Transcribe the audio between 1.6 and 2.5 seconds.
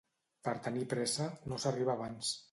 s'arriba abans.